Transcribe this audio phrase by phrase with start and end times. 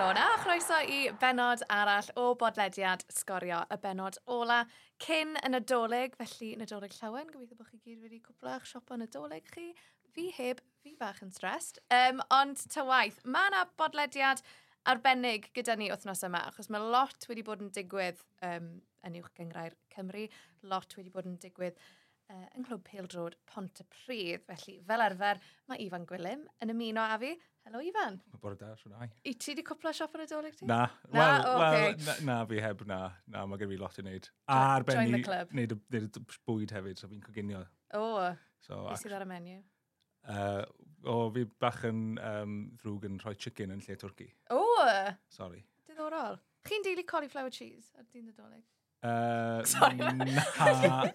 [0.00, 4.62] Helo na, chroeso i benod arall o bodlediad sgorio y benod ola
[5.04, 9.52] cyn y Nadolig, felly Nadolig llawen, gobeithio bod chi gyd wedi cwblach siop o Nadolig
[9.52, 9.66] chi.
[10.16, 11.82] Fi heb, fi bach yn stressed.
[11.92, 14.40] Um, ond ta waith, mae yna bodlediad
[14.88, 18.72] arbennig gyda ni wythnos yma, achos mae lot wedi bod yn digwydd um,
[19.04, 20.30] yn uwch gyngrair Cymru,
[20.72, 24.48] lot wedi bod yn digwydd uh, yng Nghlwb Pildrod Pont y Pryd.
[24.48, 27.36] Felly, fel arfer, mae Ifan Gwilym yn ymuno â fi.
[27.66, 28.16] Helo Ifan.
[28.32, 29.08] Mae bore da, siwr ai.
[29.28, 30.68] I ti wedi cwpla siop yn y dolyg ti?
[30.68, 30.78] Na.
[31.12, 31.82] Na, well, okay.
[31.90, 33.00] well, na, na, fi heb na.
[33.30, 34.30] Na, mae gen i lot i wneud.
[34.48, 35.52] A arbenni, the club.
[35.52, 37.60] wneud, wneud bwyd hefyd, so fi'n coginio.
[37.92, 38.30] O, oh,
[38.64, 39.58] so, beth sydd ar y menu?
[40.24, 40.64] Uh,
[41.04, 44.30] o, oh, fi bach yn um, ddrwg yn rhoi chicken yn lle twrci.
[44.56, 44.60] O!
[44.64, 45.14] Oh.
[45.32, 45.64] Sorry.
[45.88, 46.40] Diddorol.
[46.68, 48.64] Chi'n deulu cauliflower cheese ar dyn y dolyg?
[49.02, 51.06] Uh, Sorry, na.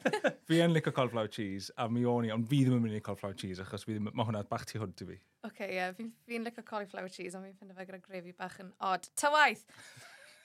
[0.49, 3.01] fi yn licio cauliflower cheese, a mi o'n i, ond fi ddim yn mynd i
[3.05, 5.93] cauliflower cheese, achos fi ddim, mae hwnna bach tu hwnt i fi okay, ie, yeah,
[5.95, 9.09] fi'n fi licio cauliflower cheese, ond fi'n ffindio fe gyda grefi bach yn odd.
[9.19, 9.65] Ta waith!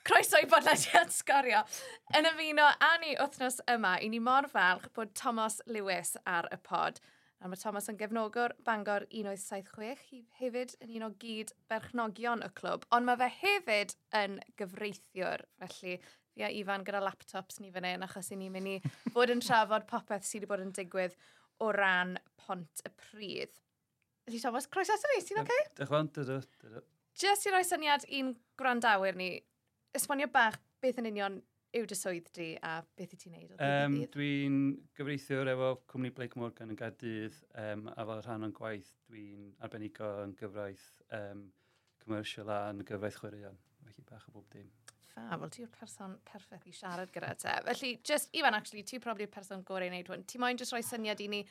[0.07, 1.61] Croeso i bodlediad sgorio.
[2.17, 6.59] Yn ymuno â ni wythnos yma, i ni mor falch bod Thomas Lewis ar y
[6.65, 7.03] pod.
[7.41, 12.51] A mae Thomas yn gefnogwr Bangor 1976, hi hefyd yn un o gyd berchnogion y
[12.57, 17.89] clwb, ond mae fe hefyd yn gyfreithiwr, felly fi a Ifan gyda laptops ni fan
[17.89, 18.77] hyn, achos i ni'n mynd i
[19.15, 21.17] fod yn trafod popeth sydd wedi bod yn digwydd
[21.65, 23.57] o ran pont y pryd.
[24.31, 25.51] Ydy Thomas, croes asyn ni, ti'n oce?
[25.51, 25.71] Okay?
[25.81, 26.83] Dych fan, dydw, dydw.
[27.19, 28.29] Just i roi syniad i'n
[28.61, 29.33] gwrandawyr ni,
[29.97, 31.41] esbonio bach beth yn union
[31.75, 33.57] yw dy swydd di a beth i ti'n neud?
[33.57, 34.13] Um, ddydd?
[34.15, 34.61] dwi'n
[34.99, 40.13] gyfreithiwr efo cwmni Blake Morgan yn Gaerdydd um, a fel rhan o'n gwaith dwi'n arbenigo
[40.25, 40.87] yn gyfraith
[41.19, 41.49] um,
[42.05, 43.59] commercial a yn gyfraith chwaraeon.
[43.83, 44.71] Felly bach o bob dim.
[45.11, 47.57] Fa, wel ti'r person perffaith i siarad gyda te.
[47.67, 50.23] Felly, just, Ifan, actually, ti probably y person gorau i wneud hwn.
[50.31, 51.43] Ti moyn just rhoi syniad i ni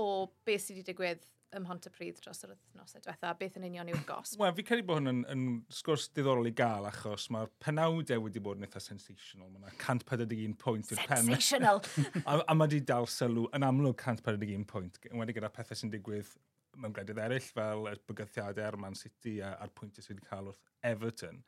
[0.00, 0.06] o
[0.48, 4.04] beth sydd wedi digwydd ym Mhontypridd dros yr wythnos e diwetha, beth yn union yw'r
[4.08, 4.40] gosb?
[4.40, 8.42] Wel, fi credu bod hwn yn, yn sgwrs diddorol i gael, achos mae'r penawdau wedi
[8.44, 9.50] bod yn eitha sensational.
[9.52, 11.30] Mae yna 141 pwynt i'r pen.
[11.30, 11.82] Sensational!
[12.24, 15.94] a, a mae wedi dal sylw yn amlwg 141 pwynt, yn wedi gyda pethau sy'n
[15.94, 16.34] digwydd
[16.80, 20.50] mewn gwledydd eraill, fel y bygythiadau ar Man City a, a'r pwyntiau sydd wedi cael
[20.50, 21.42] wrth Everton.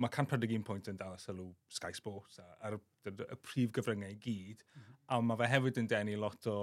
[0.00, 4.82] Mae 141 pwynt yn dal sylw Sky Sports a'r y prif gyfryngau i gyd, mm
[4.82, 4.98] -hmm.
[5.16, 6.58] a mae fe hefyd yn denu lot o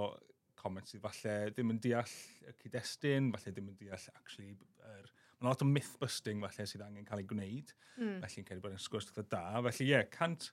[0.58, 2.16] comments sydd falle ddim yn deall
[2.48, 4.54] y cyd-destun, falle ddim yn deall actually...
[4.88, 7.68] Er, Mae lot o myth-busting falle sydd angen cael ei gwneud.
[8.00, 8.16] Mm.
[8.24, 9.42] Felly, yn credu bod yn sgwrs gyda da.
[9.68, 10.48] Felly, ie, yeah, cant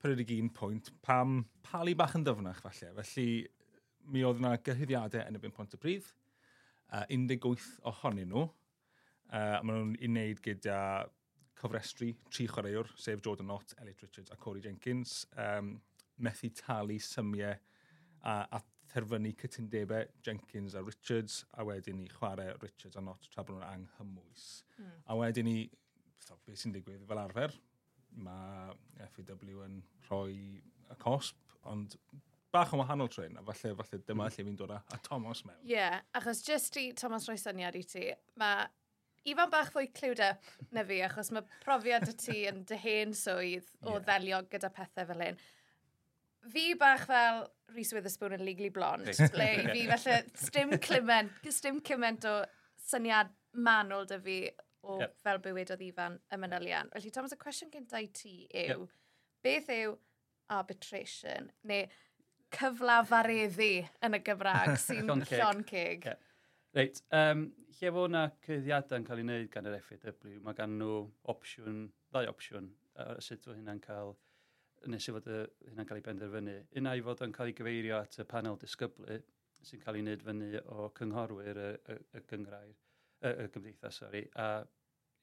[0.00, 2.94] perydig un pwynt pam palu bach yn dyfnach falle.
[3.02, 3.26] Felly,
[4.08, 6.08] mi oedd yna gyhyddiadau yn y byn pont y bryd.
[6.88, 8.46] Uh, 18 ohonyn nhw.
[9.28, 10.80] Uh, maen nhw'n i wneud gyda
[11.60, 15.74] cofrestru tri chwaraewr, sef Jordan Knott, Elliot Richards a Corey Jenkins, um,
[16.24, 17.52] methu talu symiau
[18.24, 23.44] a, a terfynu cytundebau Jenkins a Richards, a wedyn i chwarae Richards a not tra
[23.44, 24.48] bod nhw'n anghymwys.
[24.78, 24.96] Mm.
[25.06, 25.58] A wedyn i,
[26.46, 27.54] beth sy'n digwydd fel arfer,
[28.18, 28.74] mae
[29.14, 31.38] FAW yn rhoi y cosp,
[31.70, 31.96] ond
[32.50, 34.34] bach yn wahanol tren, a falle, falle dyma hmm.
[34.34, 35.60] lle fi'n dod â, a Thomas mewn.
[35.62, 38.08] Ie, yeah, achos just i Thomas roi syniad i ti,
[38.40, 38.66] mae
[39.28, 43.10] Ifan bach fwy clued up na fi, achos mae profiad y ti yn dy hen
[43.16, 44.04] swydd o yeah.
[44.06, 45.40] ddelio gyda pethau fel hyn.
[46.54, 47.42] Fi bach fel,
[47.74, 49.12] Reese Witherspoon yn Legally Blonde.
[49.34, 52.34] ble i fi felly, stym clement, stym clement o
[52.90, 53.32] syniad
[53.66, 54.38] manwl dy fi
[54.86, 55.16] o yep.
[55.24, 56.90] fel bywyd oedd Ifan y manylian.
[56.94, 58.94] Felly, Thomas, y cwestiwn gyda i ti yw, yep.
[59.44, 59.96] beth yw
[60.50, 61.86] arbitration, neu
[62.56, 63.70] cyflafareddu
[64.06, 66.08] yn y Gymraeg sy'n llon Cig?
[66.08, 66.26] Yeah.
[66.76, 67.48] Reit, um,
[67.80, 71.00] lle fod yna cyddiadau yn cael ei wneud gan yr FAW, mae gan nhw
[71.32, 74.14] opsiwn, ddau opsiwn, uh, sut o hynna'n cael
[74.88, 76.56] nes i fod y, hynna'n cael ei benderfynu.
[76.80, 79.20] Una i fod yn cael ei gyfeirio at y panel disgyblu
[79.66, 82.76] sy'n cael ei wneud fyny o cynghorwyr y, y, y gyngrair,
[83.20, 84.46] y, y gymdeithas, sori, a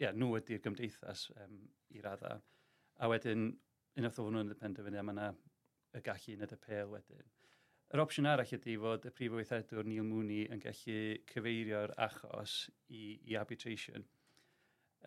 [0.01, 1.63] yeah, nhw ydy'r gymdeithas um,
[1.95, 2.35] i radda.
[3.01, 3.49] A wedyn,
[3.97, 5.31] unwaith o nhw'n penderfynu, a mae yna
[5.97, 7.33] y gallu uned y pêl wedyn.
[7.95, 10.99] Yr opsiwn arall ydy fod y prif weithredwr Neil Mooney yn gallu
[11.31, 12.59] cyfeirio'r achos
[12.91, 14.05] i, i arbitration.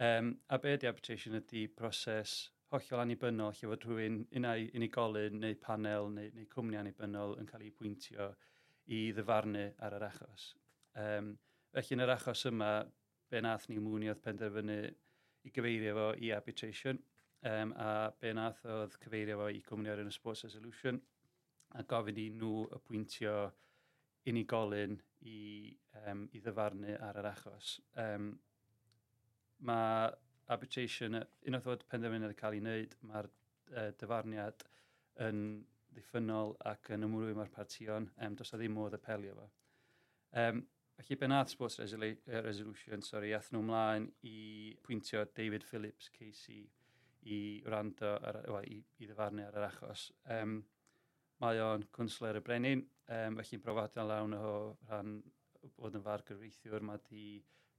[0.00, 5.56] Um, a be ydy arbitration ydy proses hollol annibynnol lle fod rhywun unau unigolyn neu
[5.64, 8.30] panel neu, neu cwmni annibynnol yn cael ei pwyntio
[8.94, 10.50] i ddyfarnu ar yr achos.
[10.98, 11.32] Um,
[11.74, 12.72] felly yn yr achos yma,
[13.30, 14.78] be nath ni mwni oedd penderfynu
[15.46, 16.98] i gyfeirio fo i arbitration
[17.50, 21.00] um, a be nath oedd cyfeirio fo i cwmni ar un y Sports Resolution
[21.78, 23.34] a gofyn i nhw y pwyntio
[24.30, 25.38] unigolyn i,
[26.06, 27.76] um, i ddyfarnu ar yr achos.
[27.98, 28.32] Um,
[29.66, 30.10] mae
[30.54, 34.66] arbitration, unwaith fod penderfyniad wedi cael ei wneud, mae'r uh, dyfarniad
[35.26, 35.44] yn
[35.94, 39.48] ddiffynol ac yn ymwrwy mae'r partion, um, dos o ddim modd apelio fo.
[40.40, 40.62] Um,
[40.98, 44.36] felly, be nath Sports Resolution, sorry, ath nhw ymlaen i
[44.86, 46.62] pwyntio David Phillips, Casey,
[47.30, 50.06] i wrando, ar, well, i, i ddyfarnu ar yr achos.
[50.36, 50.60] Um,
[51.40, 54.54] mae o'n cwnsler y brenin, um, felly'n brofadio lawn o
[54.88, 55.18] rhan
[55.76, 57.24] bod yn fargyfreithiwr, mae di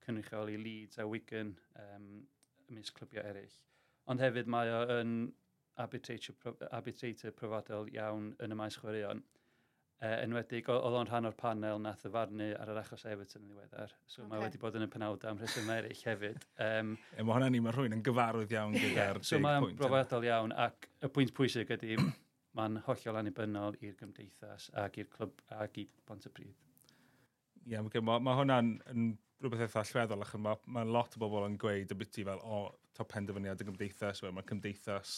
[0.06, 2.08] cynrychioli Leeds a Wigan um,
[2.72, 3.60] ymysg clybiau eraill.
[4.10, 5.14] Ond hefyd mae o yn
[5.82, 9.22] arbitrator profadol iawn yn y maes chwaraeon.
[10.02, 13.52] E, enwedig, oedd o'n rhan o'r panel nath y farnu ar yr achos Everton yn
[13.52, 13.94] ddiweddar.
[14.10, 14.32] So okay.
[14.32, 16.48] mae wedi bod yn y penawda am rheswm eraill hefyd.
[16.66, 20.26] Um, e, mae hwnna ni, mae rhywun yn gyfarwydd iawn gyda'r yeah, so mae'n brofadol
[20.26, 22.00] iawn ac y pwynt pwysig ydy
[22.58, 26.56] mae'n hollol anibynnol i'r gymdeithas ac i'r clwb ac i Pontypridd.
[27.62, 28.74] Ie, yeah, okay, mae ma hwnna'n
[29.42, 32.62] rhywbeth eitha allweddol, achos mae ma lot o bobl yn gweud y biti fel, o,
[32.70, 35.16] oh, penderfyniad y gymdeithas, mae cymdeithas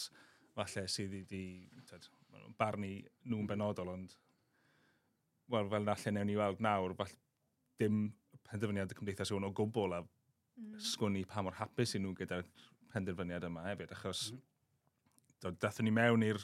[0.54, 1.44] falle sydd wedi
[2.58, 2.94] barnu
[3.28, 4.14] nhw'n benodol, ond
[5.52, 7.18] wel, fel nalle newn ni weld nawr, falle
[7.80, 8.06] dim
[8.48, 10.78] penderfyniad y cymdeithas yw'n o gwbl a mm.
[10.92, 12.48] sgwni pa mor hapus i nhw gyda'r
[12.94, 15.58] penderfyniad yma hefyd, achos mm.
[15.60, 16.40] dathon ni mewn i'r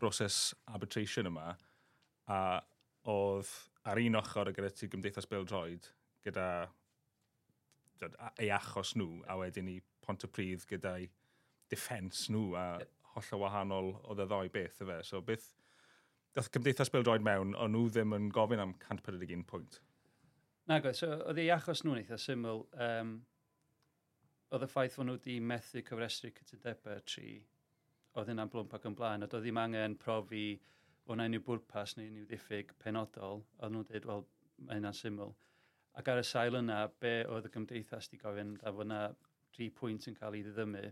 [0.00, 1.54] broses arbitration yma,
[2.28, 2.40] a
[3.08, 3.50] oedd
[3.88, 5.88] ar un ochr y gyda ti gymdeithas Bill Droid,
[6.24, 6.48] gyda
[8.40, 11.08] ei achos nhw, a wedyn i pont y pryd gyda'i
[11.72, 12.66] defens nhw, a
[13.14, 14.98] holl o wahanol oedd y ddoi beth y fe.
[15.06, 15.46] So beth,
[16.34, 19.80] dath Cymdeithas Bildroed mewn, ond nhw ddim yn gofyn am 141 pwynt.
[20.68, 23.16] Na oedd, so oedd ei achos nhw'n eitha syml, um,
[24.54, 27.34] oedd y ffaith fod nhw wedi methu cyfrestru cytundebau tri,
[28.14, 30.46] oedd hynna'n blwmp ac yn blaen, a doedd ddim angen profi
[31.10, 34.24] o'n unrhyw bwrpas neu unrhyw ddiffyg penodol, oedd nhw'n dweud, wel,
[34.64, 35.34] mae hynna'n syml.
[36.00, 39.00] Ac ar y sail yna, be oedd y gymdeithas di gofyn, a fod yna
[39.54, 40.84] tri pwynt yn cael ei ddiddymu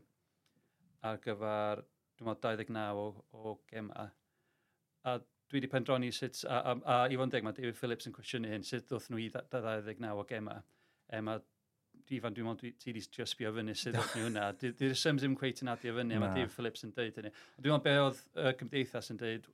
[1.09, 1.83] ar gyfer,
[2.19, 4.07] dwi'n meddwl, 29 o, o gema.
[5.03, 8.07] A dwi wedi pendroni sut, a, a, a i fod yn deg, mae David Phillips
[8.09, 10.61] yn cwestiynu hyn, sut ddoth nhw i 29 o gema.
[11.13, 11.41] Um, e, a
[12.13, 14.47] Ifan, dwi'n meddwl, ti wedi just sbio fyny sydd oedd nhw hwnna.
[14.61, 17.31] Dy'r syms ddim cweit yn adio fyny, mae David Phillips yn dweud hynny.
[17.59, 19.47] Dwi'n meddwl be oedd y gymdeithas yn dweud,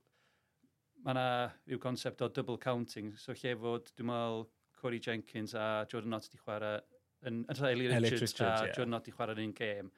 [1.05, 4.43] mae yna rhyw concept o double counting, so lle fod, dwi'n meddwl,
[4.79, 6.79] Corey Jenkins a Jordan Nott wedi chwarae,
[7.27, 8.75] yn, yn Elliot Richards, Richards a yeah.
[8.75, 9.91] Jordan Nott wedi chwarae yn un gêm.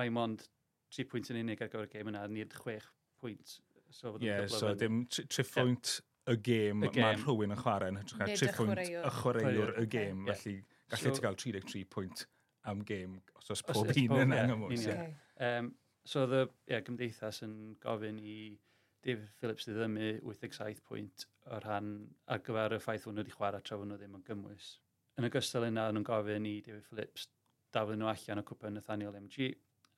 [0.00, 0.46] Mae mond
[0.92, 2.88] 3 pwynt yn unig ar gyfer y gêm yna, nid 6
[3.20, 3.58] pwynt.
[3.92, 5.98] So, yeah, so dim 3 pwynt
[6.32, 10.24] y gêm, mae rhywun yn chwarae yn hytrach ar 3 pwynt y chwaraewr y gêm.
[10.30, 10.56] Felly,
[10.92, 12.26] gallu ti gael 33 pwynt
[12.70, 14.88] am gêm, os oes pob un yn angen mwys.
[16.04, 18.36] So, the, yeah, gymdeithas yn gofyn i
[19.02, 21.92] David Phillips sydd ddim 87 pwynt o rhan
[22.30, 24.72] ar gyfer y ffaith hwn wedi chwarae tra nhw ddim yn gymwys.
[25.18, 27.28] Yn ogystal yna, nhw'n gofyn i David Phillips
[27.74, 29.50] daflu nhw allan o cwpan Nathaniel MG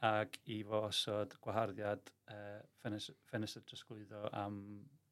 [0.05, 4.59] ac i fo osod gwaharddiad uh, ffenestr drosglwyddo am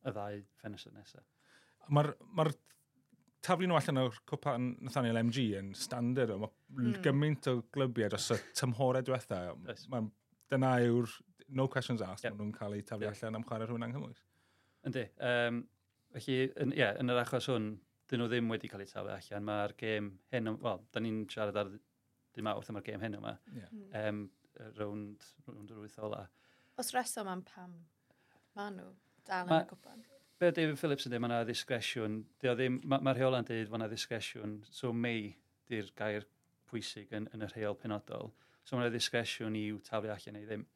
[0.03, 1.27] y ddau ffenestr nesaf.
[1.93, 2.47] Mae'r ma
[3.43, 6.99] taflu nhw allan o'r cwpa Nathaniel MG yn standard o, mae mm.
[7.05, 9.45] gymaint o glybiau dros y tymhorau diwetha.
[9.69, 9.87] Yes.
[9.93, 10.07] Mae,
[10.53, 11.11] dyna yw'r
[11.49, 12.37] no questions asked, yep.
[12.37, 13.17] maen nhw'n cael eu taflu yep.
[13.19, 14.21] allan am chwarae rhywun anghymwys.
[14.89, 15.07] Yndi.
[15.31, 15.65] Um,
[16.15, 17.73] felly, yn, yeah, yn yr achos hwn,
[18.11, 19.49] dyn nhw ddim wedi cael eu taflu allan.
[19.49, 21.73] Mae'r gêm hyn, wel, da ni'n siarad ar
[22.37, 23.37] dim am yr gêm hyn yma.
[23.57, 24.07] Yeah.
[24.07, 24.25] Um,
[24.79, 26.27] rownd, rownd yr wyth ola.
[26.81, 27.75] Os reswm am pam
[28.57, 28.91] ma nhw
[29.29, 30.05] dal yn ma, y gwpan?
[30.41, 32.21] Be David Phillips yn dweud, mae yna ddisgresiwn.
[32.43, 34.57] Mae'r ma ma rheola'n dweud, mae yna ddisgresiwn.
[34.75, 35.35] So mei
[35.71, 36.27] di'r gair
[36.71, 38.33] pwysig yn, yn y rheol penodol.
[38.65, 40.67] So mae yna ddisgresiwn i'w taflu allan neu ddim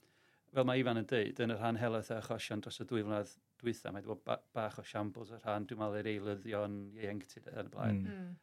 [0.55, 3.33] fel mae Ifan yn dweud, yn y rhan helaeth a achosion dros y dwy flynedd
[3.61, 7.49] dwytha, mae wedi bod ba bach o siambls y rhan, dwi'n meddwl, yr eilyddion ieuenctid
[7.53, 8.03] yn y blaen.
[8.03, 8.27] Hmm.
[8.27, 8.35] Mm.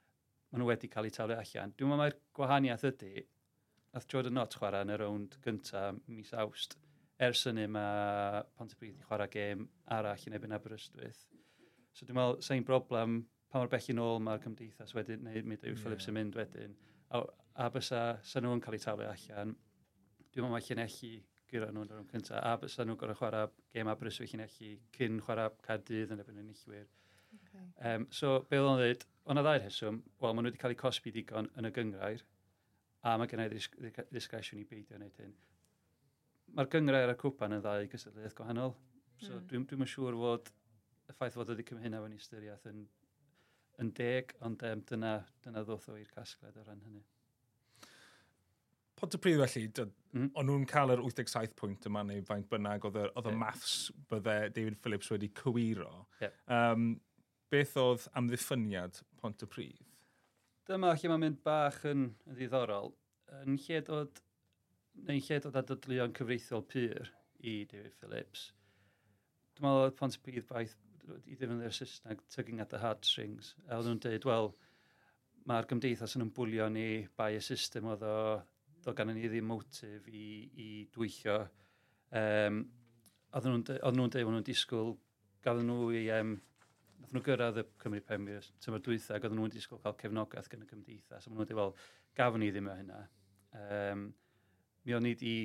[0.52, 1.76] Maen nhw wedi cael eu taflu allan.
[1.78, 3.26] Dwi'n meddwl mae'r gwahaniaeth ydy,
[3.94, 6.78] nath Jordan Nott chwarae yn y rownd gyntaf mis awst,
[7.24, 9.68] ers hynny mae Pontypridd wedi chwarae gêm
[9.98, 11.28] arall yn ebyn Aberystwyth.
[11.94, 13.22] So dwi'n meddwl, sa'n broblem
[13.54, 16.74] pa mor bell i nôl mae'r cymdeithas wedyn, neu mi yw Phillips yn mynd wedyn,
[17.14, 17.22] a,
[17.62, 19.54] a bysa, sa nhw'n cael eu taflu allan,
[20.34, 21.14] dwi'n meddwl mae llinelli
[21.54, 22.42] gyda nhw'n yn cyntaf.
[22.42, 26.88] A bys nhw'n gorau chwarae gêm Aberystwyth Llanelli cyn chwarae Cardydd yn efo'n enillwyr.
[27.40, 27.66] Okay.
[27.90, 30.76] Um, so, be oedd o'n dweud, o'n a ddau'r heswm, wel, maen nhw wedi cael
[30.76, 32.26] eu cosbi digon yn y gyngrair,
[33.04, 35.34] a mae gennau ddisgresiwn i beidio wneud hyn.
[36.58, 38.76] Mae'r gyngrair a'r cwpan yn ddau gysylltiaeth gwahanol,
[39.22, 39.48] so mm.
[39.50, 40.52] dwi'n dwi, dwi siŵr fod
[41.10, 42.86] y ffaith fod wedi cymryd hynna fewn i ystyriaeth yn,
[43.84, 47.04] yn deg, ond um, dyna, dyna ddoth o i'r casgled o ran hynny.
[49.04, 49.66] Pot y pryd felly,
[50.16, 50.30] mm.
[50.40, 53.40] o'n nhw'n cael yr 87 pwynt yma neu faint bynnag oedd y, oedd y yeah.
[53.42, 53.74] maths
[54.08, 56.06] bydde David Phillips wedi cywiro.
[56.22, 56.38] Yeah.
[56.48, 56.86] Um,
[57.52, 59.82] beth oedd amddiffyniad pont y pryd?
[60.70, 62.94] Dyma lle mae'n mynd bach yn, yn ddiddorol.
[63.42, 64.24] Yn lle dod,
[65.10, 67.12] neu'n lle dod adodlion cyfreithiol pyr
[67.44, 68.46] i David Phillips,
[69.58, 70.80] dwi'n meddwl oedd pont y pryd baith
[71.28, 73.52] i ddefnyddio'r Saesneg tugging at the heartstrings.
[73.68, 74.54] A oedd nhw'n dweud, wel,
[75.52, 76.88] mae'r gymdeithas yn ymwylio ni
[77.20, 78.18] bai y system oedd o
[78.84, 80.24] doedd gan ni ddim motif i,
[80.60, 81.40] i dweithio.
[82.14, 82.64] Um,
[83.34, 84.94] oedden nhw'n dweud, nhw oedden nhw'n disgwyl,
[85.46, 86.36] gadden nhw i, um,
[87.02, 90.66] nath nhw gyrraedd y Cymru Premier tymor dwytha, ac oedden nhw'n disgwyl cael cefnogaeth gan
[90.66, 91.26] y gymdeithas.
[91.26, 91.76] So, nhw'n dweud, wel,
[92.18, 93.04] gafon ni ddim o hynna.
[93.60, 94.08] Um,
[94.84, 95.36] mi o'n i wedi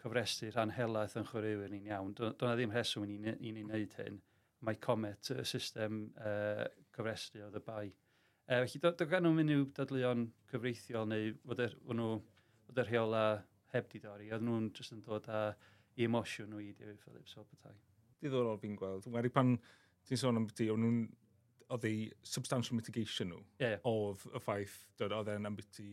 [0.00, 2.14] cofrestru rhan helaeth yn chwaraewyr ni'n iawn.
[2.16, 4.20] Doedd ddim rheswm i ni'n ni wneud hyn.
[4.66, 6.64] Mae Comet, y system uh,
[6.96, 7.84] cofrestru oedd y bai.
[8.46, 12.10] Uh, felly, do, do gan nhw'n mynd i'w dadleuon cyfreithiol neu fod e, nhw
[12.70, 13.26] oedd y rheola
[13.74, 15.42] heb di dorri, oedd nhw'n just yn dod â
[15.96, 17.76] i emosiwn nhw i David Phillips o bethau.
[18.22, 19.56] Diddorol fi'n gweld, wedi pan
[20.06, 21.00] ti'n sôn am beth oedd nhw'n
[21.74, 23.80] oedd ei substantial mitigation nhw yeah.
[23.88, 25.88] oedd y ffaith oedd e'n ambiti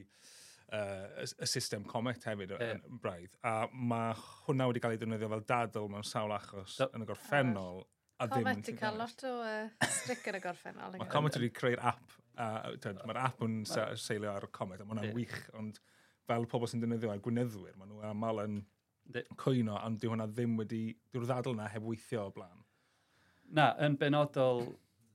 [0.74, 2.76] uh, y system comet hefyd yeah.
[2.78, 3.34] yn braidd.
[3.48, 4.14] A mae
[4.46, 6.90] hwnna wedi cael ei ddefnyddio fel dadl mewn sawl achos Do.
[6.94, 7.82] yn y gorffennol.
[8.22, 11.00] A comet wedi cael lot o uh, stric yn y gorffennol.
[11.02, 12.20] Mae comet wedi creu'r app.
[12.34, 12.74] Uh,
[13.06, 15.18] Mae'r app yn seilio ar y comet, a mae'n yeah.
[15.18, 15.78] wych, ond
[16.28, 18.60] fel pobl sy'n defnyddio ar gweineddwyr, maen nhw aml yn
[19.40, 22.62] cwyno, ond dyw hwnna ddim wedi, dyw'r ddadl yna heb weithio o blaen.
[23.54, 24.64] Na, yn benodol,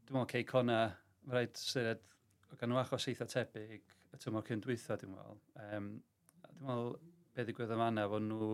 [0.08, 0.80] dwi'n meddwl, cei cona,
[1.24, 2.04] mae rhaid sydd
[2.60, 5.40] gan nhw achos eitha tebyg y tymor cyndwytho, dwi'n meddwl.
[5.64, 5.88] Um,
[6.44, 6.92] dwi'n meddwl,
[7.34, 8.52] be ddigwydd yma yna, fod nhw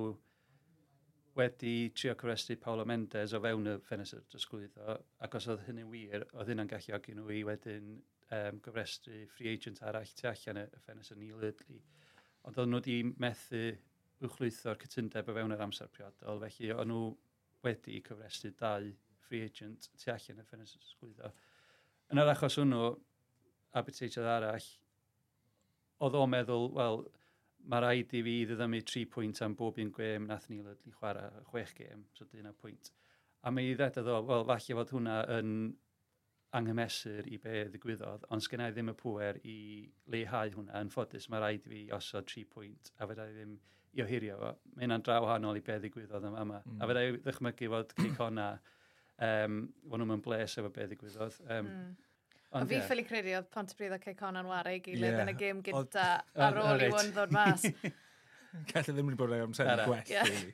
[1.35, 6.27] wedi trio cyfrestru Paolo Mendes o fewn y ffenestr drosglwyddo, ac os oedd hynny'n wir,
[6.39, 7.97] oedd hynna'n galluogi nhw i wedyn
[8.31, 11.83] um, gyfrestru free agent arall tu allan y ffenestr Neil Lidley
[12.45, 13.65] ond oedden nhw wedi methu
[14.25, 17.03] wchlwytho'r cytundeb o fewn yr amser priodol, felly o'n nhw
[17.65, 18.89] wedi cyfrestu dau
[19.27, 21.33] free agent tu allan y ffynnes ysglwyddo.
[22.13, 22.95] Yn yr achos hwnnw,
[23.75, 24.67] a beth arall,
[26.05, 27.05] oedd o'n meddwl, wel,
[27.71, 31.45] mae rhaid i fi ddyddymu 3 pwynt am bob un gwem nath ni lydlu chwarae
[31.49, 32.93] chwech gêm, so dyna pwynt.
[33.45, 35.55] A mi ddedod o, wel, falle fod hwnna yn
[36.55, 39.59] anghymesur i be ddigwyddodd, ond sgennau ddim y pwer i
[40.13, 40.81] leihau hwnna.
[40.81, 43.59] Yn ffodus, mae rhaid i fi osod 3 pwynt, a fydda i ddim
[43.95, 44.53] i ohirio fo.
[44.75, 46.47] Mae hynna'n draw hanol i be ddigwyddodd yma.
[46.47, 46.63] yma.
[46.65, 46.81] Mm.
[46.81, 48.49] A fydda i ddychmygu fod cicona,
[49.29, 51.39] um, fod nhw'n bles efo be ddigwyddodd.
[51.49, 51.93] Um, mm.
[52.55, 55.23] Ond fi ffili credu oedd Pontypridd a Caecon yn wario gilydd yeah.
[55.25, 56.05] yn y gêm gyda
[56.47, 57.65] ar ôl i ddod mas.
[58.71, 60.05] Gallai ddim wedi bod yn amser gwell.
[60.07, 60.53] Yeah.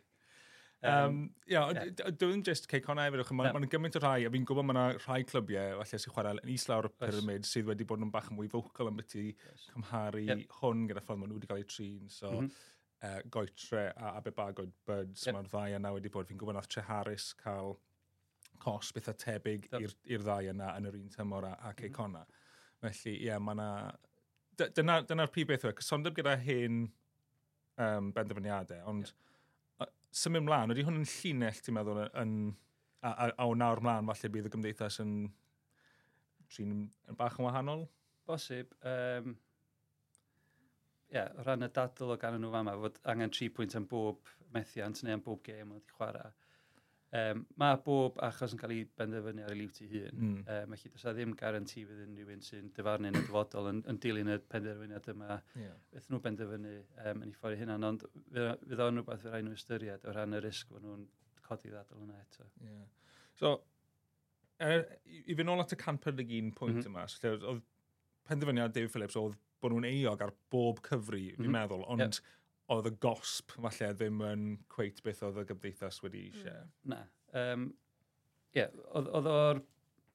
[0.82, 2.10] Um, yeah, yeah.
[2.16, 4.84] Dwi'n just cei connau efo, mae'n ma gymaint o rhai, a fi'n gwybod mae yna
[5.02, 8.38] rhai clybiau, falle sy'n chwarae yn islawr y pyramid, sydd wedi bod yn bach yn
[8.38, 9.26] mwy focal yn beth i
[9.66, 10.46] cymharu yep.
[10.62, 12.08] hwn gyda ffordd maen nhw wedi cael eu trin.
[12.08, 12.50] So, mm -hmm.
[13.10, 15.36] uh, goetre a abebagoed buds, yep.
[15.36, 16.30] mae'r ddau yna wedi bod.
[16.30, 17.76] Fi'n gwybod nath Tre Harris cael
[18.64, 22.24] cos bethau tebyg i'r ddau yna yn yr un tymor a, a cei conna.
[22.24, 22.86] Mm -hmm.
[22.86, 23.72] Felly, ie, yeah, mae yna...
[24.60, 26.86] Dyna'r dyna prif beth yw, e, cysondeb gyda hyn
[27.76, 29.12] um, benderfyniadau, ond...
[29.12, 29.26] Yep
[30.10, 32.34] symud mlaen, ydy hwn yn llinell, ti'n meddwl, yn,
[33.02, 35.14] a, a, a o nawr mlaen, falle bydd y gymdeithas yn
[36.50, 36.74] trin
[37.10, 37.86] yn bach yn wahanol?
[38.26, 38.74] Bosib.
[38.86, 39.36] Um,
[41.12, 44.30] yeah, o ran y dadl o gan nhw fama, fod angen 3 pwynt am bob
[44.54, 46.32] methiant neu am bob gêm oedd i chwarae.
[47.10, 50.12] Um, mae bob achos yn cael ei benderfynu ar ei liw ti hun.
[50.14, 50.34] Mm.
[50.44, 54.30] Um, felly, does ddim garanti fydd unrhyw sy'n dyfarnu yn y dyfodol yn, yn dilyn
[54.30, 55.40] y penderfyniad yma.
[55.58, 55.74] Yeah.
[55.90, 59.58] Beth nhw benderfynu um, yn ei ffordd hynna, ond fydd o'n rhywbeth fydd rhaid nhw
[59.58, 61.04] ystyried o ran y risg fod nhw'n
[61.48, 62.46] codi ddadl yna eto.
[62.62, 62.88] Yeah.
[63.42, 63.54] So,
[64.62, 66.92] er, i fynd ôl at y 141 pwynt mm -hmm.
[66.94, 67.64] yma, so, oedd
[68.30, 71.42] penderfyniad David Phillips oedd bod nhw'n eog ar bob cyfri, mm -hmm.
[71.42, 71.58] fi'n mhm.
[71.58, 72.36] meddwl, ond yep
[72.70, 76.68] oedd y gosb, falle, ddim yn cweit beth oedd y gymdeithas wedi eisiau.
[76.84, 76.94] Mm.
[76.94, 77.00] Na.
[77.40, 77.66] Um,
[78.56, 79.62] yeah, oedd o'r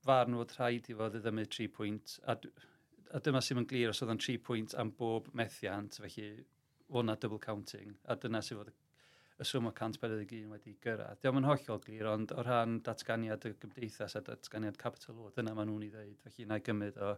[0.05, 2.37] farn fod rhaid i fod i ddymryd 3 pwynt, a,
[3.15, 6.31] a dyma sy'n yn glir os oedd yn 3 pwynt am bob methiant, felly
[6.91, 8.73] fod double counting, a dyna sy'n fod
[9.35, 11.19] y swm o 141 wedi gyrraedd.
[11.19, 15.51] Diolch yn hollol glir, ond o ran datganiad y gymdeithas a datganiad Capital O, dyna
[15.57, 17.09] maen nhw'n ei ddeud, felly na i gymryd o,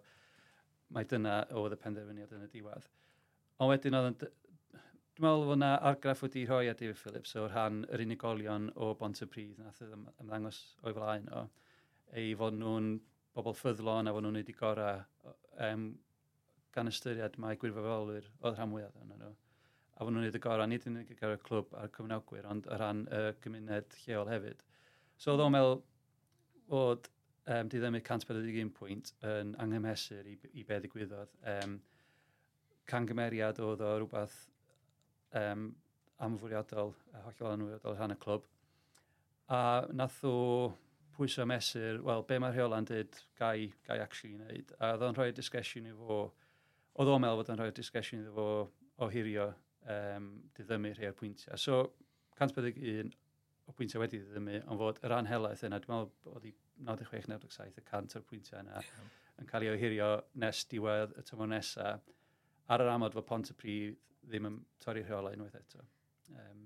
[0.95, 2.87] mae dyna oedd y penderfyniad yn y diwedd.
[3.61, 4.25] Ond wedyn oedd
[5.17, 8.91] Dwi'n meddwl fod yna argraff wedi rhoi a David Phillips o'r rhan yr unigolion o
[8.99, 11.39] Bont y Pryd nath ymddangos o'i flaen o
[12.21, 12.89] ei fod nhw'n
[13.33, 14.99] bobl ffyddlon a fod nhw'n wedi gorau
[15.67, 15.87] um,
[16.75, 19.31] gan ystyried mae gwirfoddolwyr oedd rhan mwyaf yna nhw.
[19.97, 22.77] A fod nhw'n wedi gorau nid yn unig ar y clwb a'r cyfnogwyr, ond y
[22.77, 24.61] rhan y gymuned lleol hefyd.
[25.17, 25.79] So oedd o'n meddwl
[26.75, 27.09] bod
[27.55, 31.33] um, diddymu 141 pwynt yn anghymesur i, i be ddigwyddodd.
[31.55, 31.79] Um,
[32.93, 34.37] cangymeriad oedd o rhywbeth
[35.37, 35.69] um,
[36.27, 38.47] amfwriadol, uh, hollol anfwriadol rhan y clwb.
[39.53, 39.59] A
[39.93, 40.35] nath o
[41.17, 44.73] pwysau mesur, wel, be mae'r rheola'n dyd gai, gai actually wneud.
[44.77, 46.19] A oedd o'n rhoi discussion i fo,
[46.97, 48.49] oedd o'n meddwl bod o'n rhoi discussion i fo
[48.97, 49.47] o hirio
[49.93, 51.57] um, diddymu rhai o'r pwyntiau.
[51.61, 51.79] So,
[52.37, 53.15] 141
[53.67, 56.53] o pwyntiau wedi diddymu, ond fod yr anhelaeth yna, dwi'n meddwl bod i
[56.85, 58.83] 96-97 y cant o'r pwyntiau yna
[59.37, 60.09] yn cael ei ohirio
[60.41, 62.05] nes diwedd y tymor nesaf
[62.73, 65.83] ar yr amod fod Pontypridd ddim yn torri rheolau unwaith eto.
[66.35, 66.65] Um,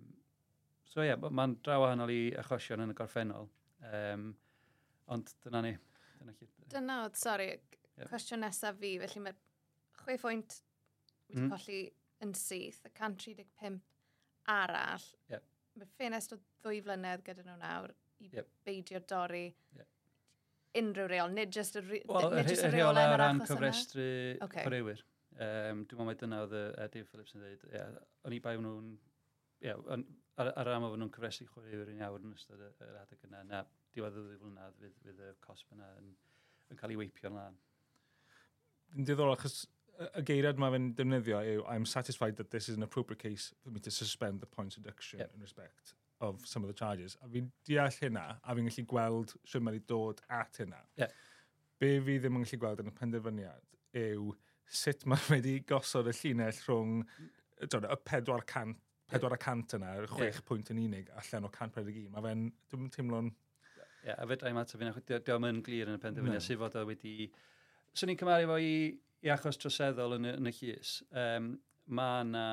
[0.89, 3.49] so ie, yeah, mae'n draw wahanol i achosion yn y gorffennol.
[3.91, 4.31] Um,
[5.13, 5.75] ond dyna ni.
[6.19, 6.49] Dyna, chi...
[6.73, 8.09] dyna oedd, sori, yep.
[8.09, 8.95] cwestiwn nesaf fi.
[9.03, 9.37] Felly mae
[10.01, 10.59] 6 pwynt
[11.29, 11.53] wedi mm.
[11.53, 11.81] colli
[12.25, 13.79] yn syth, y 135
[14.51, 15.07] arall.
[15.31, 15.47] Yep.
[15.79, 18.49] Mae ffenest o ddwy flynedd gyda nhw nawr i yep.
[18.67, 19.45] beidio dorri
[19.77, 19.87] yep.
[20.77, 24.05] unrhyw reol, nid jyst y, well, nid jyst y reolau ar ran cyfrestru
[24.43, 24.65] okay.
[24.65, 25.01] chwaraewyr.
[25.41, 27.65] Um, dwi'n meddwl mai dyna oedd uh, Dave Phillips yn dweud.
[27.73, 28.91] Yeah, o'n i bai nhw'n...
[29.61, 30.05] Yeah, on,
[30.41, 33.43] ar, ar am o'n nhw'n cyfresu chwaraewyr yn iawn yn ystod yr adeg yna.
[33.49, 33.61] Na,
[33.95, 36.11] diwedd y ddwy flynedd fydd, fydd y cosp yna yn,
[36.71, 37.57] yn cael ei weipio yn lan.
[38.95, 39.63] Yn diddorol, achos
[40.01, 43.71] y geiriad mae fe'n defnyddio yw I'm satisfied that this is an appropriate case for
[43.71, 45.31] me to suspend the points deduction yep.
[45.35, 47.17] in respect of some of the charges.
[47.23, 50.81] A fi'n deall hynna, a fi'n gallu gweld sy'n mynd i dod at hynna.
[51.01, 51.13] Yep.
[51.81, 54.31] Be fi ddim yn gallu gweld yn y penderfyniad yw
[54.71, 57.01] sut mae wedi gosod y llinell rhwng
[57.69, 58.75] dod, y 400,
[59.11, 60.41] 400 yna, 6 yeah.
[60.47, 62.09] pwynt yn unig allan o 141.
[62.13, 63.31] Mae fe'n, dwi'n teimlo'n...
[63.31, 66.61] Ie, yeah, a fedra i mateb fi'n achos, diolch yn glir yn y penderfyniad sydd
[66.63, 67.15] fod o wedi...
[67.91, 68.73] Swn so, i'n cymaru fo i,
[69.21, 70.95] i achos troseddol yn, yn y llys.
[71.11, 71.53] Um,
[71.91, 72.45] mae yna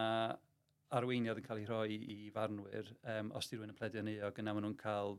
[0.99, 4.55] arweiniad yn cael ei rhoi i farnwyr um, os di rhywun yn pledio neuog yna
[4.57, 5.19] maen nhw'n cael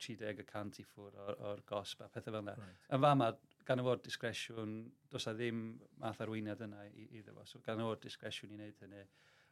[0.00, 2.56] 30% i ffwr o'r, or gosb a pethau fel yna.
[2.58, 2.86] Right.
[2.96, 3.30] Yn fama,
[3.68, 4.74] gan o'r disgresiwn,
[5.12, 5.62] does a ddim
[6.02, 7.46] math arweiniad yna iddo fo.
[7.48, 9.04] So, gan o'r disgresiwn i wneud hynny.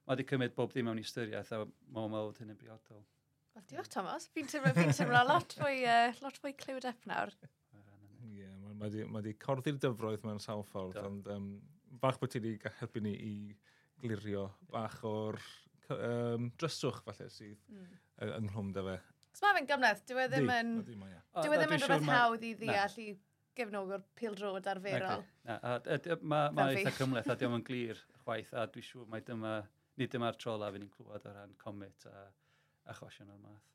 [0.08, 3.04] Mae wedi cymryd bob dim mewn ystyriaeth a mae'n meddwl hyn yn briodol.
[3.54, 4.28] Wel, diolch Thomas.
[4.32, 7.34] Fi'n teimlo, fi teimlo lot fwy, uh, lot fwy clywed up nawr.
[8.24, 11.50] Ie, yeah, mae wedi ma corddi'r dyfroedd mewn sawl ffordd, ond um,
[12.00, 13.34] fach bod ti wedi helpu ni i
[14.00, 15.38] glirio bach o'r
[15.94, 17.86] um, dryswch falle sydd mm.
[18.26, 18.98] yng Nghlwm da fe.
[19.34, 20.70] Os mae fe'n gymleth, dyw e ddim yn...
[21.38, 23.08] Dyw e ddim yn rhywbeth hawdd i ddeall i
[23.58, 25.24] gefnogwr pil drod arferol.
[25.46, 29.54] Mae eitha cymleth a diolch yn glir chwaith, a dwi'n siŵr mai dyma,
[29.98, 32.16] nid dyma'r tro la fi'n clywed o ran comit a
[32.94, 33.66] achosion o'r math.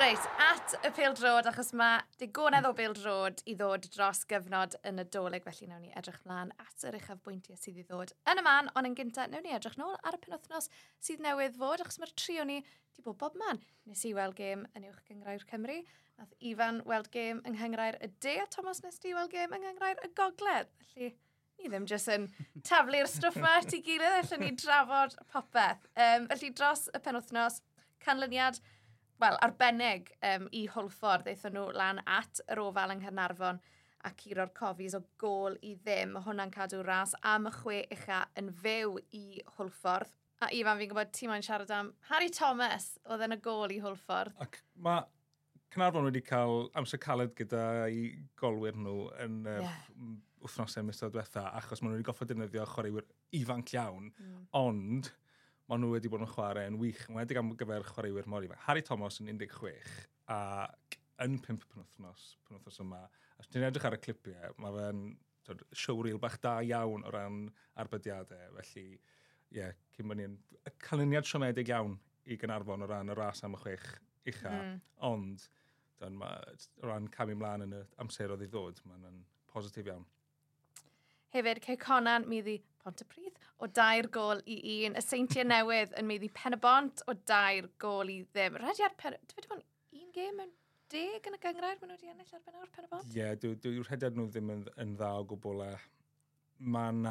[0.00, 5.04] Reit, at y pêl-drod, achos mae digonedd o pêl-drod i ddod dros gyfnod yn y
[5.12, 8.44] doleg, felly nawn ni edrych mlaen at yr uchaf bwyntiau sydd i ddod yn y
[8.46, 10.70] man, ond yn gyntaf, nawn ni edrych nôl ar y penwthnos
[11.04, 13.60] sydd newydd fod, achos mae'r trio ni wedi bod bob man.
[13.90, 15.76] Nes i weld gêm yn uwch gyngrair Cymru,
[16.16, 19.68] nath Ifan weld gêm yng Nghyngrau'r y de, a Thomas nes di weld gêm yng
[19.68, 20.72] Nghyngrau'r y gogledd.
[20.94, 21.12] Felly,
[21.60, 22.30] ni ddim jyst yn
[22.72, 25.84] taflu'r stwff yma at ei gilydd, allwn ni drafod popeth.
[25.92, 27.60] Um, felly, dros y penwthnos,
[28.00, 28.64] canlyniad,
[29.20, 31.28] wel, arbennig um, i Hwlffordd.
[31.30, 33.60] Eithon nhw lan at yr ofal yng Nghernarfon
[34.08, 36.14] a curo'r cofis o gol i ddim.
[36.14, 39.24] Mae hwnna'n cadw ras am y chwe ucha yn fyw i
[39.56, 40.16] Hwlffordd.
[40.40, 43.80] A Ifan, fi'n gwybod ti moyn siarad am Harry Thomas, oedd yn y gol i
[43.82, 44.38] Hwlffordd.
[44.40, 45.04] Ac mae
[45.70, 48.08] Cynarfon wedi cael amser caled gyda i
[48.40, 49.76] golwyr nhw yn uh, yeah.
[50.42, 53.06] wythnosau misoedd diwetha, achos maen nhw wedi goffa defnyddio chwaraewyr
[53.38, 54.40] ifanc iawn, mm.
[54.58, 55.12] ond
[55.70, 58.62] maen nhw wedi bod yn chwarae yn wych, yn wedi am gyfer chwaraewyr mor ifanc.
[58.66, 59.92] Harry Thomas yn 16,
[60.34, 63.04] ac yn 5 penwthnos, penwthnos yma,
[63.38, 65.04] a ti'n edrych ar y clipiau, mae fe'n
[65.84, 67.44] showreel bach da iawn o ran
[67.78, 70.34] arbydiadau, felly, ie, yeah, cyn bod ni'n
[70.82, 71.94] canlyniad siomedig iawn
[72.26, 73.86] i Gynarfon o ran y ras am y chwech
[74.30, 74.76] ucha, mm.
[75.06, 75.46] ond
[76.02, 76.32] dyn, ma,
[76.82, 79.22] o ran camu mlaen yn y amser oedd i ddod, mae'n
[79.54, 80.02] positif iawn.
[81.30, 83.29] Hefyd, Cey Conan, mi ddi Pontypridd
[83.60, 84.96] o dair gol i un.
[84.96, 88.56] Y seintiau newydd yn meiddi pen y bont o dair gol i ddim.
[88.60, 89.18] Rhaid i ar pen...
[89.30, 89.66] Dwi wedi bod
[90.00, 90.54] un gêm mewn
[90.90, 93.10] deg yn y gyngrair, maen nhw wedi ennill ar ben o'r pen y bont?
[93.10, 95.72] Ie, yeah, dwi'n dwi rhaid ar nhw ddim yn, yn dda o gwbl e.
[95.74, 95.80] a
[96.74, 97.02] mae'n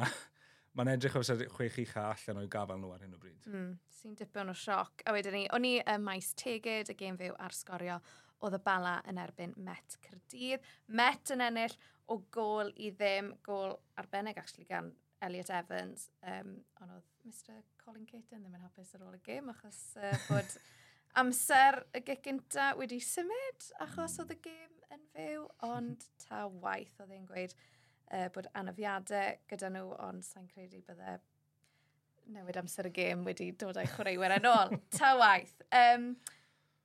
[0.78, 3.46] ma edrych o ydych chwech i cha allan o'i gafel nhw ar hyn o bryd.
[3.50, 5.04] Mm, Sy'n dipyn o sioc.
[5.06, 7.98] A wedyn ni, o'n i y maes tegyd, y gêm fyw ar sgorio,
[8.44, 10.66] oedd y bala yn erbyn Met Cyrdydd.
[11.00, 11.74] Met yn ennill
[12.10, 14.92] o gol i ddim, gol arbennig actually gan
[15.26, 19.50] Elliot Evans, um, ond oedd Mr Colin Caton ddim yn hapus ar ôl y gêm,
[19.52, 20.54] achos uh, bod
[21.20, 24.22] amser y gig gynta wedi symud, achos hmm.
[24.24, 29.72] oedd y gêm yn fyw, ond ta waith oedd e'n gweud uh, bod anafiadau gyda
[29.74, 31.18] nhw, ond sa'n credu bydde
[32.30, 34.76] newid amser y gêm wedi dod â'i chwaraewyr yn ôl.
[34.98, 35.56] ta waith.
[35.74, 36.12] Um,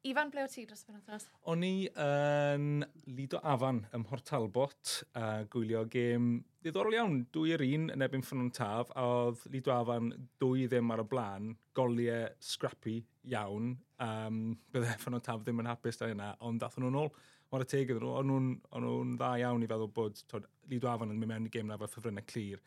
[0.05, 1.23] Ifan, ble o ti dros y penwthnos?
[1.49, 2.83] O'n i yn
[3.17, 6.27] Lido Afan ym Mhortalbot, a gwylio gêm
[6.61, 10.93] ddiddorol iawn, dwy yr un yn ebyn ffynnon taf, a oedd Lido Afan dwy ddim
[10.93, 12.99] ar y blaen, goliau scrappy
[13.33, 13.73] iawn.
[14.05, 14.43] Um,
[14.75, 17.11] bydde ffynnon taf ddim yn hapus da hynna, ond dathon nhw'n ôl.
[17.55, 21.17] O'r y teg nhw, o'n nhw'n dda iawn i feddwl bod tod, Lido Afan yn
[21.17, 22.61] mynd mewn i gêm na fel ffefrynnau clir.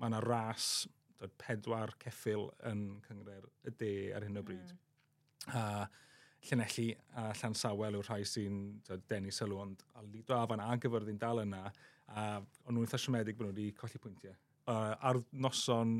[0.00, 0.88] Mae yna ras
[1.20, 4.74] tod, pedwar ceffil yn cyngred y de ar hyn o bryd.
[4.74, 5.54] Mm.
[5.54, 5.66] A,
[6.48, 6.88] Llanelli
[7.20, 8.60] a Llansawel yw'r rhai sy'n
[9.10, 11.66] denu sylw, ond a Lido Afan a Gyfyrddin dal yna,
[12.10, 14.38] a o'n nhw'n eitha siomedig bod nhw wedi colli pwyntiau.
[14.70, 15.98] Uh, ar noson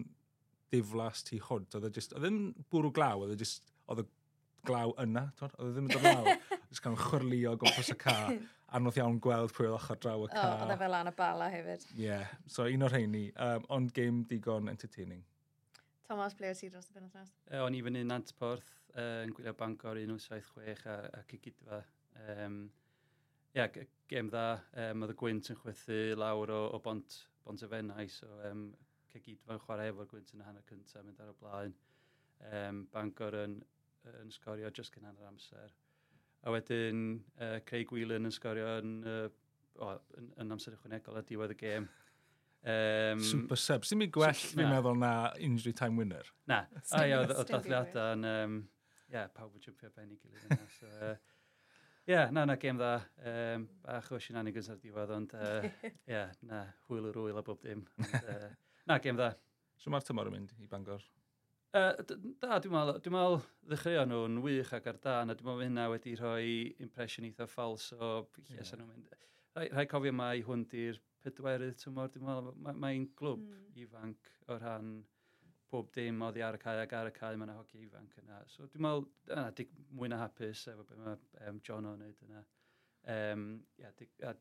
[0.73, 2.41] diflas tu hwd, oedd e just, oedd ddim
[2.73, 4.09] bwrw glaw, oedd e just, oedd y
[4.69, 6.33] glaw yna, oedd e ddim yn dod lawr,
[6.71, 8.17] Jyst cael chwyrlio gwmpas y ca,
[8.79, 10.45] anodd iawn gweld pwy oedd ochr draw y ca.
[10.45, 11.87] Oh, oedd e fel an y bala hefyd.
[11.97, 12.31] Ie, yeah.
[12.47, 15.25] so un o'r rheini, um, ond game digon entertaining.
[16.07, 17.33] Thomas, ble o ti dros y penwthnos?
[17.51, 21.81] E, o'n i fyny Nantporth, uh, yn gwylio Bangor 176 a, a Cigidfa.
[22.27, 22.63] Um,
[23.55, 24.45] ia, yeah, gem dda,
[24.85, 28.69] um, oedd y gwynt yn chwythu lawr o, o bont, bont y fennau, so um,
[29.11, 31.77] Cigidfa'n chwarae efo'r gwynt yn y hanner cyntaf, mynd ar y blaen.
[32.51, 33.61] Um, Bangor yn,
[34.23, 35.73] yn sgorio just gan hanner amser.
[36.47, 39.27] A wedyn uh, Craig Whelan yn sgorio yn, uh,
[39.83, 41.89] o, yn, yn amser ychwanegol a diwedd y gêm.
[42.61, 43.87] Um, Super sub.
[43.89, 46.29] Sdim i gwell, fi'n meddwl, na injury time winner.
[46.49, 46.65] Na.
[46.93, 48.29] A ia, oedd dathliadau yn...
[48.29, 48.61] Um,
[49.11, 50.67] ie, pawb yn jympio ben i gilydd yna.
[50.77, 51.15] So, uh,
[52.07, 52.97] ie, na, na, gem dda.
[53.31, 55.71] Um, bach o i'n anigos ar diwedd, ond uh,
[56.15, 57.87] ie, na, hwyl yr hwyl a bob dim.
[57.99, 58.51] Ond, uh,
[58.91, 59.33] na, gem dda.
[59.81, 61.05] So mae'r tymor yn mynd i Bangor?
[61.71, 61.95] Uh,
[62.43, 63.37] da, dwi'n meddwl, dwi'n meddwl
[63.71, 66.49] ddechreuon nhw'n wych ac ar dan, a dwi'n meddwl hynna wedi rhoi
[66.83, 68.09] impression eitha ffals o
[68.49, 68.73] yeah.
[68.75, 69.15] nhw'n mynd.
[69.55, 73.63] Rhai, rhai cofio mai hwn di'r pedwerydd tymor, dwi'n meddwl, mae'n glwb mm.
[73.85, 74.91] ifanc o ran
[75.71, 78.41] pob dim oddi ar y cae ac ar y cae, mae'n hoci ifanc yna.
[78.51, 82.25] So dwi'n meddwl, yna, dig mwy na hapus efo beth mae um, John o'n neud
[82.27, 82.43] yna.
[83.15, 83.47] Um,
[83.81, 84.35] ia, dig, a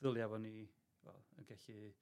[0.00, 0.56] ddylia fo ni
[1.06, 1.92] well, yn gallu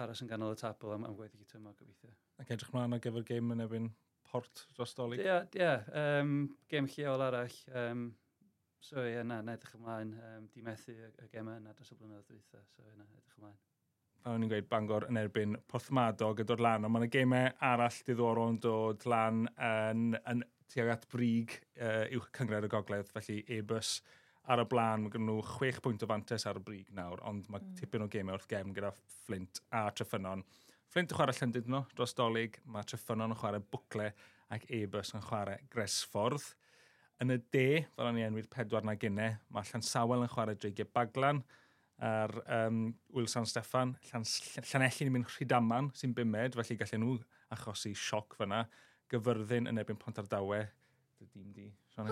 [0.00, 2.12] aros yn ganol y tabl am, am gweddi gyda tymor gobeithio.
[2.40, 3.90] Ac edrych mlaen ar gyfer gêm yn ebyn
[4.30, 5.20] port dros dolyg?
[5.20, 7.58] Ie, yeah, yeah, um, gêm lleol arall.
[7.76, 8.06] Um,
[8.80, 10.14] so ie, yeah, na, na edrych ymlaen.
[10.30, 12.64] Um, di methu y, y gemau yna dros y blynyddoedd dweitha.
[12.72, 13.58] So ie, na, edrych ymlaen
[14.24, 18.00] a o'n i'n gweud Bangor yn erbyn Porthmadog y dod lan, ond mae'n gemau arall
[18.06, 23.40] diddorol yn dod lan yn, yn tuag at brig uh, uwch cyngred y gogledd, felly
[23.56, 23.98] e-bus
[24.50, 27.48] ar y blaen, mae gen nhw 6 pwynt o fantes ar y brig nawr, ond
[27.52, 27.76] mae mm.
[27.78, 28.92] tipyn o gemau wrth gem gyda
[29.24, 30.44] Flint a Treffynon.
[30.90, 34.10] Flint yn chwarae Llyndyd nhw dros dolyg, mae Treffynon yn chwarae bwcle
[34.50, 36.48] ac e-bus yn chwarae Gresffordd.
[37.20, 40.88] Yn y de, fel o'n i enwi'r pedwar na gynnau, mae Llansawel yn chwarae Dreigiau
[40.96, 41.44] Baglan,
[42.00, 42.82] a'r um,
[43.14, 44.24] Wyl San Steffan, llan,
[44.70, 47.16] Llanelli'n mynd rhydaman sy'n bimed, felly gallen nhw
[47.56, 48.64] achosi sioc fyna,
[49.12, 50.60] gyfyrddin yn ebyn pont ardawe,
[51.20, 51.66] dy dim di,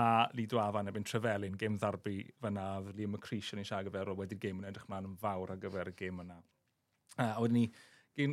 [0.00, 4.18] a Lido Afan ebyn Trefelin, gêm ddarbu fyna, Liam McCreesh yn ei siag gyfer, o
[4.18, 6.40] wedi'r gêm yn edrych ma'n fawr ar gyfer y gêm yna.
[7.22, 7.68] A wedyn ni,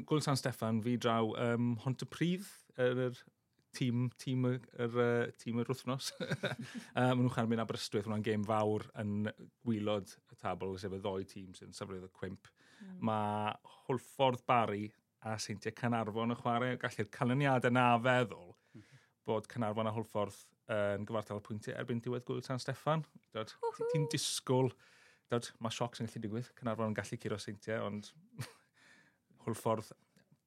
[0.09, 3.23] Gwyl San Steffan, fi draw um, Hont y Prydd, yr er, er,
[3.75, 6.11] tîm, tîm yr, uh, tîm yr wythnos.
[6.21, 6.55] uh,
[6.95, 9.29] maen nhw'n chan mynd Aberystwyth, mae'n gêm fawr yn
[9.65, 12.51] gwylod y tabl, sef y ddoi tîm sy'n safrwydd y cwimp.
[12.81, 12.97] Mm.
[13.09, 13.53] Mae
[13.85, 14.87] Hwlffordd Bari
[15.27, 19.03] a Seintiau Canarfon yn chwarae, gallu'r canlyniadau na feddwl mhm.
[19.29, 20.39] bod Canarfon a Hwlffordd
[20.71, 23.03] yn gyfartal y pwyntiau erbyn diwedd gwyl San Steffan.
[23.91, 24.71] Ti'n disgwyl,
[25.31, 28.11] dod, mae sioc sy'n gallu digwydd, Canarfon yn gallu curo seintiau, ond
[29.45, 29.91] Hwlffordd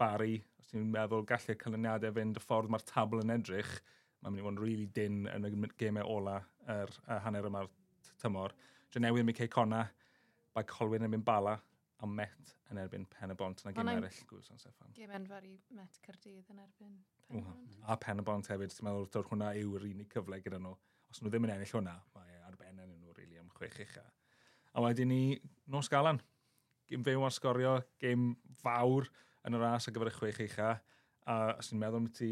[0.01, 3.77] Barry, os ti'n meddwl gallu'r canlyniadau fynd y ffordd mae'r tabl yn edrych,
[4.23, 7.71] mae'n mynd i fod yn really dyn yn y gemau ola yr er, hanner yma'r
[8.23, 8.55] tymor.
[8.95, 9.85] Janewydd yn mynd Cona,
[10.55, 11.59] Bai Colwyn yn mynd Bala,
[12.05, 14.93] a Met yn erbyn Pen y Bont yn y gym eraill Gwrs San Steffan.
[14.97, 16.97] Gym enfawr i Met Cyrdydd yn erbyn
[17.29, 17.79] Pen y Bont.
[17.87, 20.75] A Pen y Bont hefyd, ti'n meddwl dod hwnna yw'r unig cyfle gyda nhw.
[21.11, 23.99] Os nhw ddim yn ennill hwnna, mae arbenn yn nhw really, am chwech eich.
[24.75, 25.21] A wedyn ni
[25.71, 26.21] Nos Galan.
[26.91, 29.09] Gym fyw ar sgorio, gym fawr,
[29.49, 30.71] yn y ras ar gyfer y chwech eicha,
[31.31, 32.31] a os ni'n meddwl am ti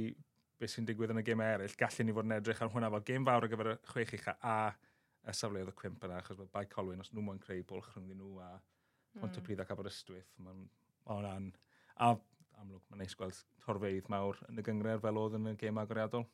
[0.61, 3.07] beth sy'n digwydd yn y gêm eraill, gallen ni fod yn edrych ar hwnna fel
[3.09, 4.57] gêm fawr ar gyfer y chwech eicha a
[5.22, 8.11] y safleoedd y cwimp yna, achos mae Bai Colwyn, os nhw moyn creu bwlch rhwng
[8.11, 9.20] nhw a hmm.
[9.22, 9.46] Pontypridd mm.
[9.48, 10.64] Pryd ac Aberystwyth, mae'n
[11.07, 11.51] ma o'n
[12.03, 12.14] A
[12.62, 16.25] amlwg, mae'n neis gweld torfeidd mawr yn y gyngred fel oedd yn y gêm agoriadol.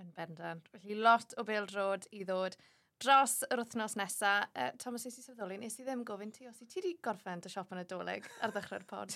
[0.00, 0.68] Yn bendant.
[0.72, 2.56] Felly lot o bêl drod i ddod
[3.02, 4.32] dros yr wythnos nesa.
[4.54, 7.48] uh, Thomas, eisi sefydoli, nes i ddim gofyn ti os i ti wedi gorffen dy
[7.52, 9.10] siop yn y doleg ar ddechrau'r pod.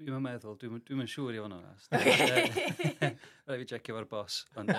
[0.00, 1.88] Dwi'n yn meddwl, dwi'n dwi, dwi siŵr i fod yn onest.
[3.46, 4.34] Rhaid fi checio fo'r bos.
[4.56, 4.68] Ond,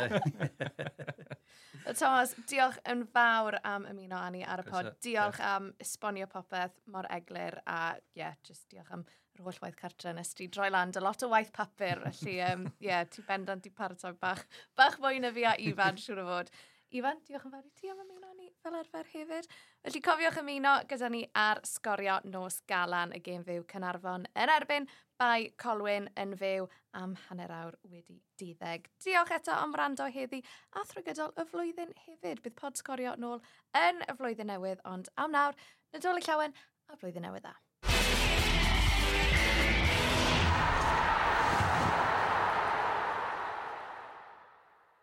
[1.99, 4.89] Thomas, diolch yn fawr am ymuno â ni ar y pod.
[5.05, 7.77] Diolch am esbonio popeth mor eglur a,
[8.15, 9.03] ie, yeah, just diolch am
[9.37, 12.43] yr holl waith cartre nes ti droi land, a lot o waith papur, felly, ie,
[12.49, 14.43] um, yeah, ti bendant i paratoi bach,
[14.77, 16.47] bach mwy na fi a Ifan, siŵr o fod.
[16.93, 18.32] Ifan, diolch yn fawr i ti am ymuno
[18.63, 19.47] fel arfer hefyd.
[19.83, 24.87] Felly cofiwch ymuno gyda ni ar sgorio nos galan y gêm fyw Cynarfon yn erbyn
[25.19, 28.87] bai Colwyn yn fyw am hanner awr wedi diddeg.
[29.03, 30.39] Diolch eto am rando heddi
[30.79, 32.39] a thrwy gydol y flwyddyn hefyd.
[32.45, 33.43] Bydd pod sgorio nôl
[33.83, 35.59] yn y flwyddyn newydd, ond am nawr,
[35.91, 36.55] nadolig llawen
[36.87, 37.57] a blwyddyn newydd dda.